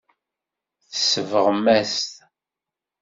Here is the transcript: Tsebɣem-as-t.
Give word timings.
Tsebɣem-as-t. 0.91 2.11